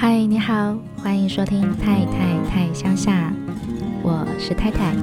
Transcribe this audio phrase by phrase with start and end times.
[0.00, 3.30] 嗨，你好，欢迎收听太太太乡下，
[4.02, 4.94] 我是太太。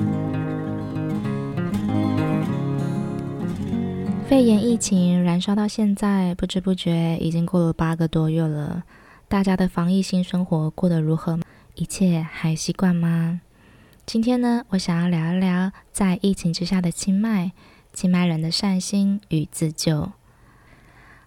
[4.27, 8.83] 肺炎疫情燃烧到现在，不知不觉已经过了八个多月了。
[9.27, 11.39] 大家的防疫新生活过得如何？
[11.75, 13.41] 一切还习惯吗？
[14.03, 17.51] 今天呢，我想要聊一聊在疫情之下的清迈，
[17.93, 20.13] 清迈人的善心与自救。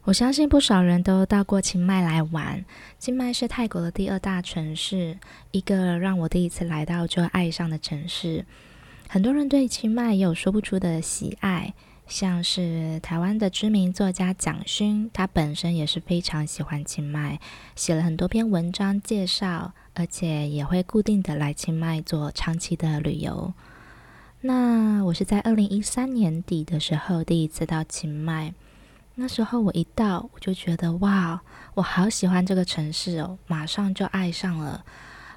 [0.05, 2.65] 我相信不少人都到过清迈来玩。
[2.99, 5.19] 清迈是泰国的第二大城市，
[5.51, 8.47] 一个让我第一次来到就爱上的城市。
[9.09, 11.75] 很多人对清迈也有说不出的喜爱，
[12.07, 17.39] 像是台湾的知名作家蒋勋，他本身也是非常喜欢清迈，
[17.77, 23.53] 写了很多篇文章介绍，而且也会固定的来清迈做长期的旅游。
[24.41, 28.55] 那我是在二零一三年底的时候第一次到清迈。
[29.21, 31.39] 那时候我一到，我就觉得哇，
[31.75, 34.83] 我好喜欢这个城市哦，马上就爱上了。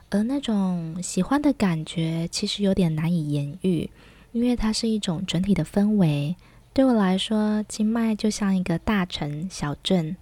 [0.09, 3.89] 而那种喜欢的感觉，其实有点难以言喻，
[4.31, 6.33] 因为它是一种整体的氛围。
[6.71, 10.15] 对我来说，清迈就像一个大城小镇，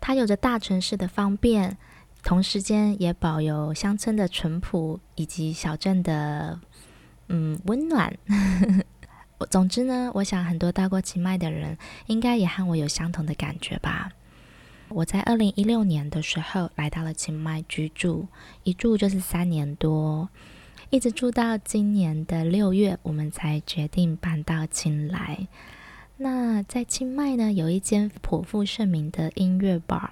[0.00, 1.76] 它有着大城市的方便，
[2.22, 6.60] 同时间也保有乡村的淳朴以及小镇的
[7.26, 8.16] 嗯温暖。
[9.46, 14.12] 总之呢，我想很多到过清迈的人，应该也和我有相同的感觉吧。
[14.88, 18.26] 我在二零一六年的时候来到了清迈居住，
[18.62, 20.28] 一住就是三年多，
[20.90, 25.48] 一直住到今年的六月，我们才决定搬到清莱。
[26.18, 30.10] 那在清迈呢，有一间颇负盛名的音乐 bar，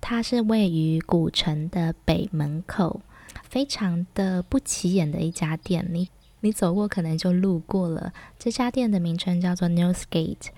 [0.00, 3.00] 它是位于古城的北门口，
[3.42, 5.86] 非常的不起眼的一家店。
[5.90, 6.08] 你
[6.44, 10.48] 你走过可能就路过了，这家店的名称叫做 Northgate。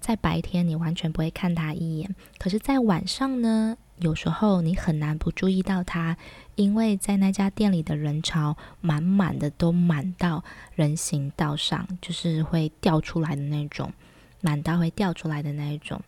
[0.00, 6.16] 在白天你完全不会看它一眼，可是，在晚上呢，有时候你很难不注意到它，
[6.56, 10.42] 因为在那家店里的人潮满满的，都满到
[10.74, 13.92] 人行道上，就是会掉出来的那种，
[14.40, 16.02] 满到会掉出来的那一种。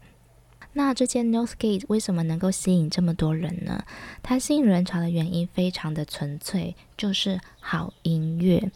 [0.73, 3.85] 那这间 Northgate 为什么能够吸引这么多人呢？
[4.25, 8.73] 它吸引人潮的原因非常的纯粹，就是好音乐。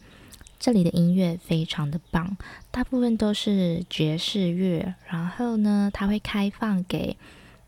[0.59, 2.37] 这里的音乐非常的棒，
[2.71, 4.95] 大部分都是爵士乐。
[5.07, 7.17] 然后呢，它会开放给，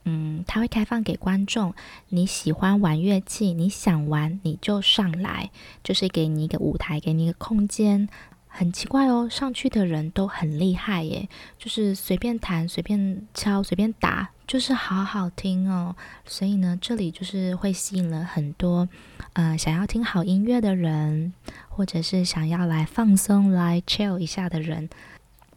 [0.05, 1.73] 嗯，它会开放给观众。
[2.09, 5.51] 你喜欢玩乐器，你想玩你就上来，
[5.83, 8.09] 就是给你一个舞台，给你一个空间。
[8.47, 15.95] 很奇怪哦，上去的人都很厉害耶，就是随便弹、随便敲、随便打，就是好好听哦。
[16.25, 18.87] 所以呢，这里就是会吸引了很多，
[19.33, 21.33] 呃，想要听好音乐的人，
[21.69, 24.89] 或者是想要来放松、来 chill 一下的人。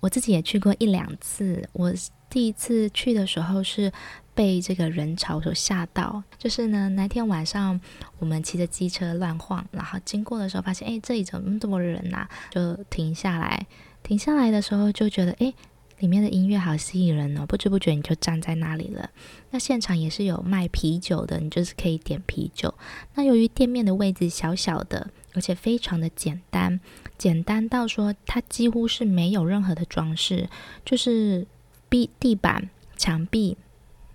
[0.00, 1.92] 我自己也去过一两次，我
[2.28, 3.92] 第一次去的时候是
[4.34, 7.78] 被这个人潮所吓到，就是呢，那天晚上
[8.18, 12.26] 我们骑着机车乱晃，然后经过的时候发现，哎，这里怎么那么多人呐？
[12.50, 13.66] 就停下来，
[14.02, 15.52] 停下来的时候就觉得，哎，
[16.00, 19.10] 里面的音乐好吸引人哦，不知不觉你就站在那里了。
[19.50, 22.74] 那现场也是有卖啤酒的，你就是可以点啤酒。
[23.14, 26.80] 那由于店面的位置小小的，而且非常的简单，
[27.16, 30.48] 简单到说它几乎是没有任何的装饰，
[30.84, 31.46] 就是
[31.88, 33.56] 壁、地板、墙壁。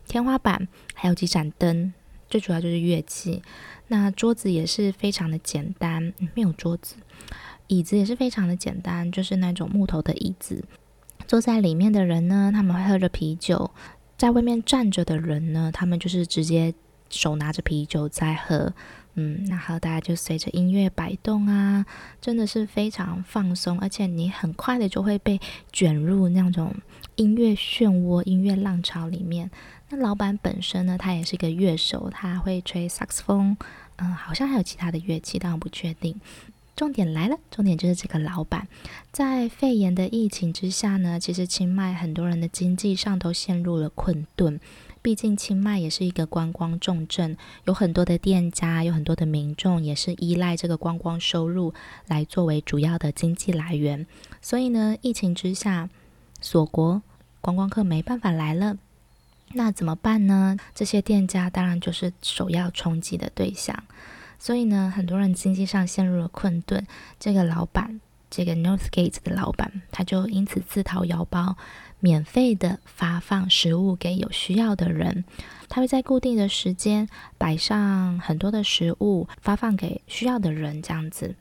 [0.07, 1.93] 天花板还有几盏灯，
[2.29, 3.41] 最主要就是乐器。
[3.87, 6.95] 那桌子也是非常的简单，没有桌子。
[7.67, 10.63] 椅子也是非常的简单，就是那种木头的椅子。
[11.27, 13.71] 坐在里面的人呢，他们会喝着啤酒；
[14.17, 16.73] 在外面站着的人呢，他们就是直接
[17.09, 18.73] 手拿着啤酒在喝。
[19.17, 21.85] 嗯，然后大家就随着音乐摆动啊，
[22.19, 25.39] 真的是非常放松，而且你很快的就会被
[25.71, 26.75] 卷入那种
[27.15, 29.49] 音乐漩涡、音乐浪潮里面。
[29.89, 33.55] 那老板本身呢，他也是个乐手，他会吹萨克斯风，
[33.95, 36.19] 嗯，好像还有其他的乐器，但我不确定。
[36.75, 38.67] 重点来了，重点就是这个老板，
[39.11, 44.59] 在肺炎的疫情之下呢，其实清迈很多人的经济上都陷入了困顿。
[45.01, 51.73] 毕竟清迈也是一个观光重镇，有很多的店家，有很多的民众也是依赖这个观光收入
[52.07, 54.07] 来作为主要的经济来源。
[54.41, 55.89] 所以呢，疫情之下
[56.41, 57.03] 锁国，
[57.39, 58.77] 观光客没办法来了。
[59.53, 60.57] 那怎么办呢？
[60.73, 63.83] 这些店家当然就是首要冲击的对象，
[64.37, 66.85] 所以呢，很多人经济上陷入了困顿。
[67.19, 67.99] 这个老板，
[68.29, 71.57] 这个 Northgate 的老板，他就因此自掏腰包，
[71.99, 75.25] 免费的发放食物给有需要的人。
[75.67, 81.35] 他会在固定的时间摆上很多的食物，发放给需要的人，这样子。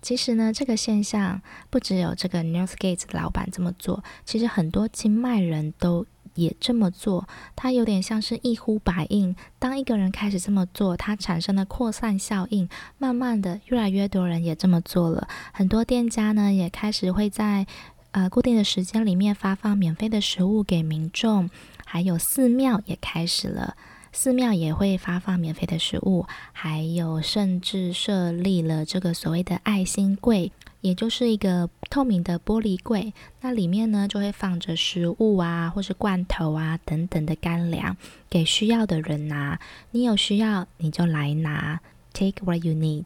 [0.00, 6.06] 其实呢，这个现象不只有这个 Northgate 的老板这么做，其实很多清迈人都。
[6.34, 9.34] 也这么做，它有点像是一呼百应。
[9.58, 12.68] 当一个人开始这么做，它产生了扩散效应，
[12.98, 15.28] 慢慢的，越来越多人也这么做了。
[15.52, 17.66] 很多店家呢，也开始会在
[18.12, 21.50] 呃固定的时间里面发放免费的食物给民众，
[21.84, 23.76] 还有寺庙也开始了，
[24.12, 30.52] 寺庙也会发放免费的食物，还有甚至设立了这个所谓的爱心柜。
[30.82, 37.96] 也就是一个透明的玻璃柜，那里面呢就会放着食物啊，或是罐头啊等等的干粮，
[38.28, 39.58] 给需要的人拿。
[39.92, 41.80] 你有需要你就来拿
[42.12, 43.04] ，take what you need。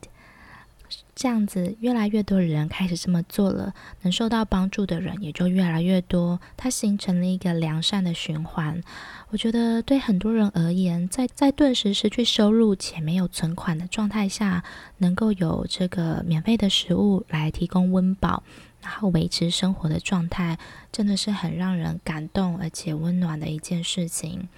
[1.16, 3.72] 这样子，越来越多的人开始这么做了，
[4.02, 8.82] 能受到帮助的人也就越来越多，它形成了一个良善的循环。
[9.30, 14.62] 我觉得对很多人而言，在在顿时失去收入且没有存款的状态下，
[14.98, 18.42] 能够有这个免费的食物来提供温饱，
[18.82, 20.58] 然后维持生活的状态，
[20.92, 24.50] 真的是很让人感动而且温暖的一件事情。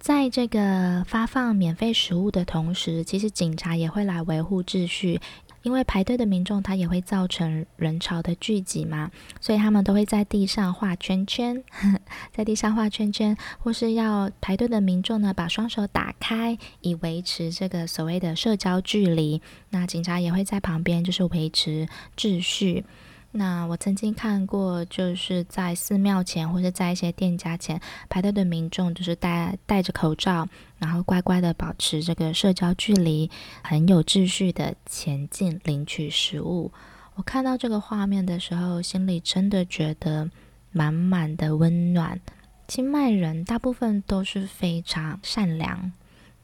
[0.00, 5.20] 在这个发放免费食物的同时，其实警察也会来维护秩序。
[5.62, 9.10] 因为排队的民众，他也会造成人潮的聚集嘛，
[9.40, 11.62] 所以他们都会在地上画圈圈，
[12.32, 19.42] 在地上画圈圈，或是要排队的民众呢，把双手打开，以维持这个所谓的社交距离。
[19.70, 22.84] 那警察也会在旁边，就是维持秩序。
[23.30, 30.48] 那我曾经看过，就是在寺庙前或者在一些店家前排队的民众，就是戴戴着口罩，
[30.78, 33.30] 然后乖乖的保持这个社交距离，
[33.62, 36.72] 很有秩序的前进领取食物。
[37.16, 40.30] 我看到这个画面的时候，心里真的觉得
[40.72, 42.18] 满满的温暖。
[42.66, 45.92] 清迈人大部分都是非常善良，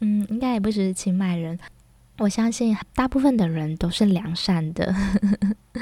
[0.00, 1.58] 嗯，应该也不只是清迈人，
[2.18, 4.94] 我相信大部分的人都是良善的。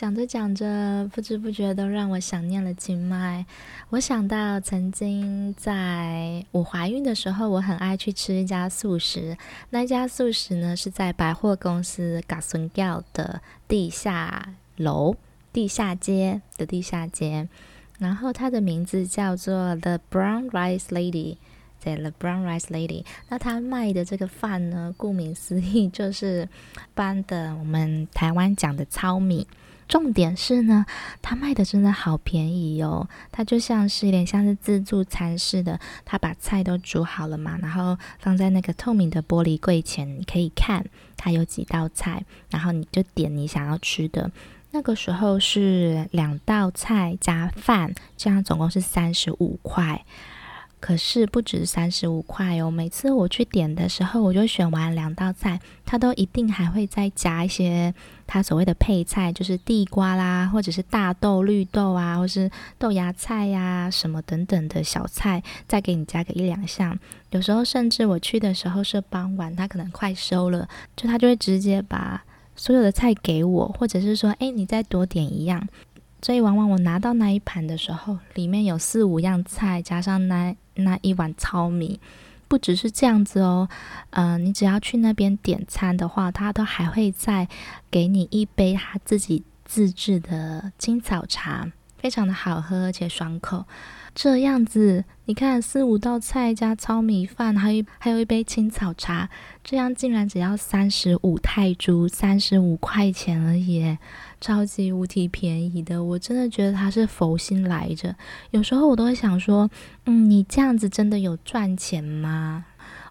[0.00, 3.44] 讲着讲着，不知不觉都让我想念了清迈。
[3.90, 9.36] 我想到曾经在我怀孕的时候，我很爱去吃一家素食。
[9.68, 15.14] 那家素食呢，是在百货公司嘎孙轿的地下楼、
[15.52, 17.46] 地下街的地下街。
[17.98, 21.36] 然后它的名字叫做 The Brown Rice Lady，
[21.84, 23.04] 对，The Brown Rice Lady。
[23.28, 26.48] 那它卖的这个饭呢，顾名思义就是
[26.94, 29.46] 般的我们台湾讲的糙米。
[29.90, 30.86] 重点是呢，
[31.20, 33.08] 他卖的真的好便宜哦。
[33.32, 44.30] 他就像是有点像是自助餐似的，他把菜都煮好了嘛，然后放在那个透明的玻璃柜前，你可以看他有几道菜，然后你就点你想要吃的。
[44.70, 50.04] 那个时候是两道菜加饭，这样总共是三十五块。
[50.80, 57.94] 可是不止三十五块哦，每次我去点的时候，我就选完两道菜，他都一定还会再加一些
[58.26, 66.98] 他所谓的配菜，就是地瓜啦，或者是大豆、绿豆啊，或是豆芽菜呀、什么等等的小菜，再给你加个一两项。
[67.30, 70.66] 有时候甚至我去的时候是傍晚，他可能快收了，
[70.96, 72.24] 就他就会直接把
[72.56, 75.68] 所有的菜给我，或者是说，诶，你再多点一样。
[76.22, 81.98] 所以往往我拿到那一盘的时候，里面有四五样菜，加上那那一碗糙米，
[82.46, 83.68] 不只是这样子哦。
[84.10, 87.48] 嗯、你只要去那边点餐的话，他都还会再
[87.90, 91.70] 给你一杯他自己自制的青草茶，
[92.00, 93.64] 非常的好喝而且爽口。
[94.12, 99.28] 这样子，你看四五道菜加糙米饭，还有还有一杯青草茶，
[99.62, 103.96] 这样竟然只要三十五泰铢，三十五块钱而已。
[104.40, 108.16] 超级无敌便宜的，我真的觉得他是佛心来着。
[108.50, 109.70] 有时候我都会想说，
[110.06, 112.64] 嗯，你这样子真的有赚钱吗？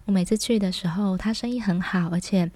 [0.04, 2.50] 我每次去的时候，他生意很好，而且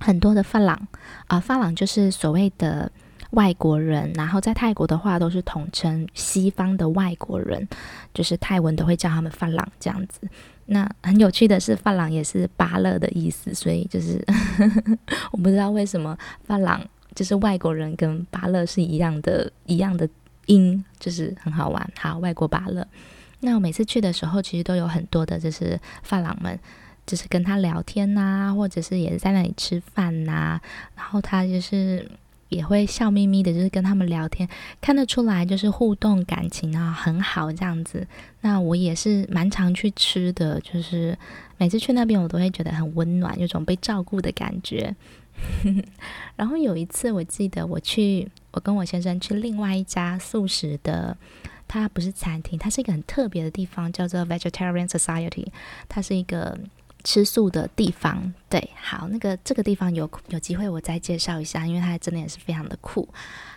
[0.00, 0.88] 很多的发廊
[1.26, 2.90] 啊、发廊就是所谓的
[3.30, 7.68] 外国人，然后在泰国的话都是统称西方的外国人，
[8.14, 10.20] 就是泰文都会叫他们发廊这样子。
[10.66, 14.24] 那很有趣的是，发廊也是芭乐的意思，所以就是
[15.32, 16.80] 我不知道为什么发廊。
[17.14, 20.08] 就是外国人跟芭乐是一样的，一样的
[20.46, 21.90] 音，就是很好玩。
[21.98, 22.86] 好，外国芭乐。
[23.40, 26.56] 那我每次去的时候，其实都有很多的，就是发廊们，
[27.06, 30.60] 就是跟他聊天呐、或者是也是在那里吃饭呐、
[30.94, 32.08] 然后他就是
[32.48, 34.48] 也会笑眯眯的，就是跟他们聊天，
[34.80, 38.06] 看得出来就是互动感情啊很好这样子。
[38.40, 41.16] 那我也是蛮常去吃的，就是
[41.56, 44.94] 每次去那边，我都会觉得很温暖，有种被照顾的感觉。
[46.36, 51.16] 然后有一次，我记得我去，我跟我先生去另外一家素食的，
[51.68, 55.46] 它不是餐厅，它是一个很特别的地方，叫做 Vegetarian Society，
[55.88, 56.58] 它是一个
[57.04, 58.32] 吃素的地方。
[58.48, 63.08] 对，好，那个这个地方有有机会我再介绍一下，因为它真的也是非常的酷。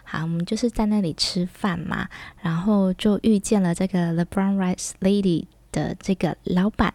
[0.04, 2.08] 好，我们就是在那里吃饭嘛，
[2.42, 6.94] 然后就遇见了这个 The Brown Rice Lady 的这个老板。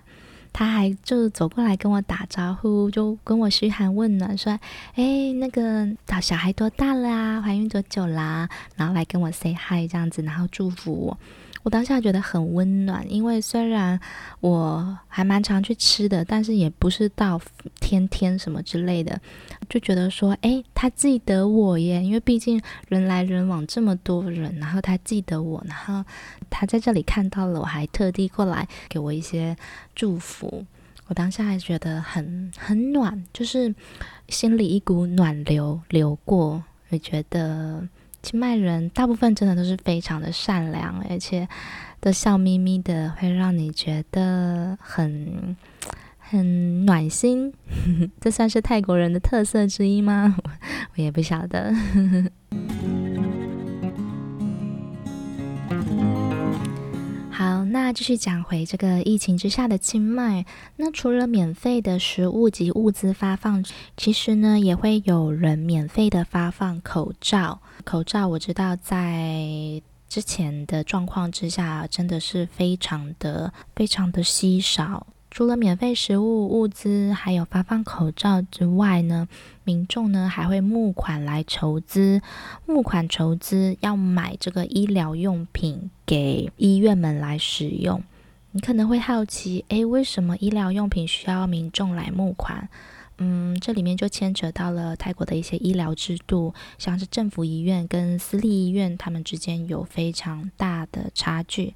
[0.53, 4.59] 他还就走过来跟我打招呼，就跟我嘘寒问暖，说
[4.97, 5.87] ：“哎，那个
[6.23, 7.43] 小孩多大了啊？
[7.43, 11.19] 怀孕多久啦？”然后来跟我 say hi 这样子，然后祝福我。
[11.67, 13.99] 我当下觉得很温暖，因为虽然
[14.39, 17.41] 我还蛮常去吃的，但是也不是到
[17.81, 19.21] 天天什么之类的，
[19.69, 26.09] 就觉得说，诶，他记得我耶，因为毕竟人来人往这么多人，然后他记得我，然后
[26.49, 29.57] 他在这里看到了我，还特地过来给我一些
[29.93, 30.65] 祝福，
[31.09, 33.75] 我当下还觉得很很暖，就是
[34.29, 37.89] 心里一股暖流流过，我觉得。
[38.26, 41.49] 清迈人大部分真的都是非常的善良，而且
[42.00, 45.56] 都笑眯眯的，会让你觉得很
[46.18, 47.54] 很暖心。
[48.21, 50.37] 这算是泰国人的特色之一吗？
[50.97, 51.73] 我也不晓得。
[57.73, 60.45] 那继续讲回这个疫情之下的清迈。
[60.77, 63.65] 那除了免费的食物及物资发放，
[63.97, 67.61] 其实呢也会有人免费的发放口罩。
[67.85, 75.07] 口罩我知道在之前的状况之下，真的是非常的非常的稀少。
[75.37, 79.28] 除了免费食物物资，还有发放口罩之外呢，
[79.64, 82.23] 民众呢还会募款来筹资，
[82.64, 88.02] 募款筹资要买这个医疗用品给医院们来使用。
[88.52, 92.71] 你可能会好奇，诶，为什么医疗用品需要民众来募款？
[93.19, 101.75] 嗯，这里面就牵扯到了泰国的一些医疗制度，像是政府医院跟私立医院，他们之间有非常大的差距。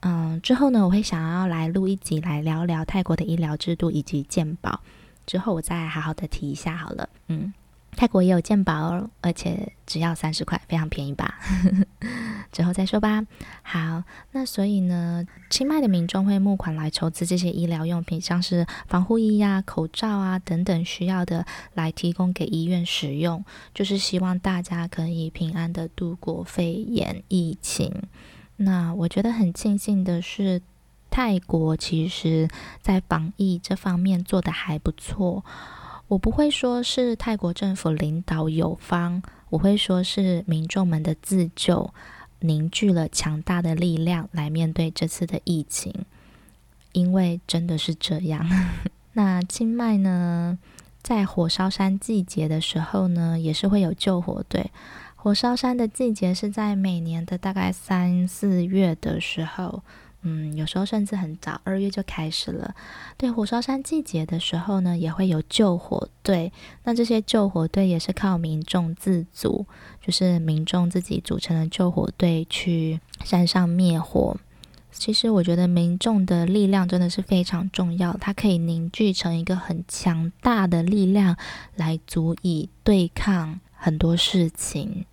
[0.00, 4.80] 嗯，之后呢，我会想要来录一集来聊聊泰国的医疗制度以及健保，
[5.26, 7.08] 之后我再好好的提一下好了。
[7.26, 7.52] 嗯，
[7.96, 11.38] 泰国也有健保，而且只要三十块，非常便宜吧？
[12.52, 13.26] 之后再说吧。
[13.62, 27.92] 好，那所以呢，清迈的民众会募款来筹资这些医疗用品，像是防护衣呀、啊、口罩啊等等需要的，来提供给医院使用，就是希望大家可以平安的度过肺炎疫情。
[28.58, 30.60] 那我觉得很庆幸的是，
[31.10, 32.48] 泰国其实
[32.82, 35.44] 在防疫这方面做得还不错。
[36.08, 41.92] 我不会说是泰国政府领导有方，我会说是民众们的自救
[42.40, 45.94] 凝聚了强大的力量来面对这次的疫情。
[46.92, 48.48] 因为真的是这样。
[49.12, 50.58] 那清迈呢，
[51.02, 54.70] 在火烧山季节的时候呢，也是会有救火队。
[55.28, 59.82] 火烧山的季节是在每年的大概三四月的时候，
[60.22, 62.74] 嗯，有时候甚至很早，二月就开始了。
[63.18, 66.50] 对，火烧山季节的时候呢，也会有救火队。
[66.84, 69.66] 那这些救火队也是靠民众自组，
[70.00, 74.34] 就是民众自己组成的救火队去山上灭火。
[74.90, 81.36] 其实我觉得民众的力量真的是非常重要，它可以凝聚成一个很强大的力量，
[81.76, 83.60] 来足以对抗。
[83.80, 85.06] 很多事情，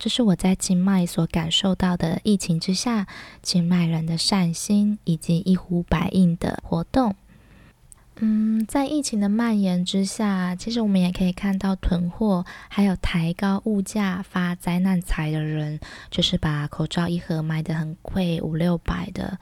[0.00, 2.20] 这是我在清迈所感受到的。
[2.24, 3.06] 疫情之下，
[3.42, 7.14] 清迈人的善心以及一呼百应的活动。
[8.16, 19.38] 嗯，在疫情的蔓延之下，其实我们也可以看到囤货，还有抬高物价发灾难财的人，就是把口罩一盒卖得很贵，五六百的。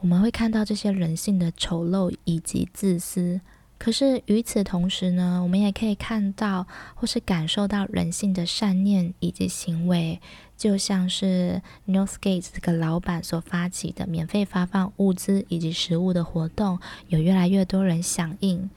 [0.00, 3.40] 我们会看到这些人性的丑陋以及自私。
[3.78, 10.20] 可是与此同时呢，我们也可以看到或是感受到人性的善念以及行为，
[10.56, 18.70] 就像是 Northgate 这个老板所发起的免费发放物资以及食物的活动，有越来越多人响应，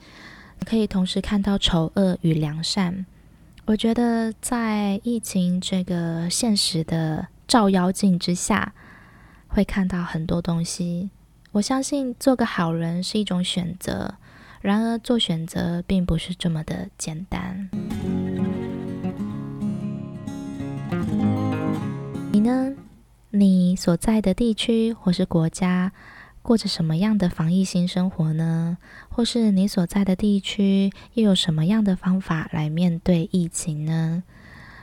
[0.66, 3.06] 可以同时看到丑恶与良善。
[3.64, 8.74] 我觉得在疫情这个现实的照妖镜之下，
[9.48, 11.08] 会看到很多东西。
[11.52, 14.16] 我相信做个好人是一种选择。
[14.60, 17.70] 然而，做选择并不是这么的简单。
[22.30, 22.74] 你呢？
[23.30, 25.92] 你所在的地区或是国家
[26.42, 28.76] 过着什么样的防疫新生活呢？
[29.08, 34.22] 或是你所在的地区又有什么样的方法来面对疫情呢？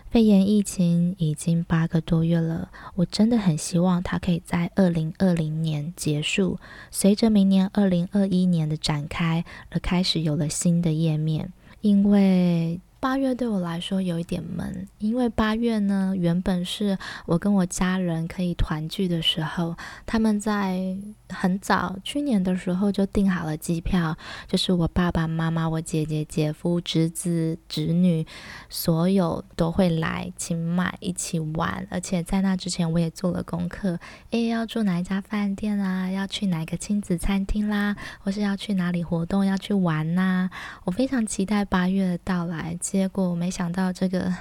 [0.10, 6.58] 肺炎疫情已经八个多月了，我真的很希望它可以在二零二零年结束，
[6.90, 11.52] 随着明年二零二一年的展开而开始有了新的页面。
[11.82, 19.76] 因为八月对我来说有一点闷，因为八月呢，原本是我跟我家人可以团聚的时候。
[20.06, 20.98] 他们在
[21.30, 28.26] 很早去年的时候就订好了机票，就是我爸爸妈妈、我姐姐、姐夫、侄子、侄女，
[28.68, 31.88] 所有都会来清迈一起玩。
[31.92, 34.00] 而且在那之前，我也做了功课，
[34.32, 36.10] 诶，要住哪一家饭店啊？
[36.10, 37.96] 要去哪个亲子餐厅啦？
[38.20, 39.46] 或是要去哪里活动？
[39.46, 40.50] 要去玩呐、
[40.86, 42.76] 我非常期待八月的到来。
[42.90, 44.34] 结果没想到这个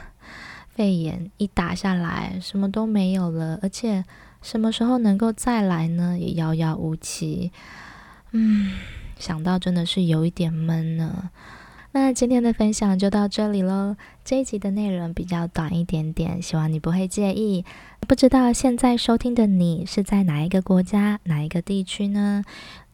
[0.68, 4.04] 肺炎一打下来，什么都没有了，而且
[4.40, 6.16] 什么时候能够再来呢？
[6.16, 7.50] 也遥遥无期。
[8.30, 8.70] 嗯，
[9.18, 11.30] 想到真的是有一点闷呢。
[11.90, 13.96] 那今天的分享就到这里喽。
[14.24, 17.64] 这一集的内容比较短一点点，希望你不会介意。
[18.06, 22.44] 不知道现在收听的你是在哪一个国家、哪一个地区呢？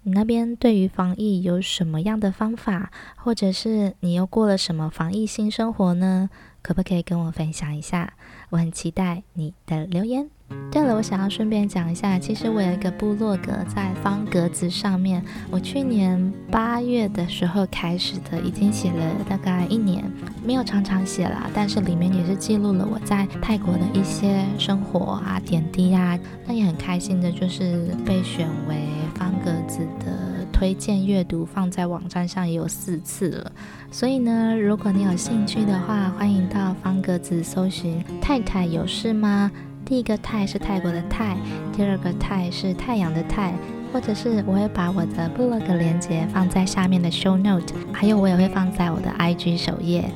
[0.05, 6.29] 你那边对于防疫有什么样的方法，或者是你又过了什么防疫新生活呢？
[6.61, 8.15] 可不可以跟我分享一下？
[8.51, 10.29] 我很期待你的留言。
[10.71, 20.03] 对了，我想要顺便讲一下，其实我有一个部落格在方格子上面，我去年八月的时候开始的，已经写了大概一年，
[20.43, 28.77] 没有常常写啦，但是里面也是记录了我在泰国的一些生活啊点滴啊，那也很开心的，就是被选为
[29.15, 33.53] 方格子的推荐阅读，放在网站上也有四次了，
[33.91, 39.51] 所以呢，如果你有兴趣的话，欢迎到方格子搜寻“泰泰有事吗”。
[39.85, 41.37] 第一个泰是泰国的泰，
[41.73, 43.53] 第二个泰是太阳的泰，
[43.93, 50.09] 或者是我会把我的 blog 链接放在下面的 show note，还有我也会放在我的 IG 首页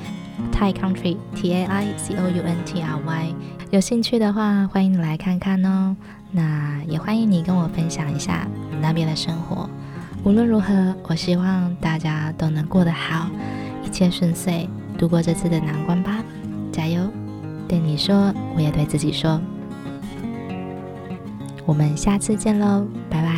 [0.52, 3.35] ，Thai Country T A I C O U N T R Y，
[3.70, 5.94] 有兴趣的话欢迎你来看看哦。
[6.30, 8.49] 那也欢迎你跟我分享一下
[8.80, 9.68] 那边的生活。
[10.25, 13.28] 无论如何，我希望大家都能过得好，
[13.85, 16.25] 一切顺遂，度过这次的难关吧，
[16.73, 17.02] 加油！
[17.68, 19.40] 对你说，我也对自己说。
[21.66, 23.36] 我们下次见喽，拜拜。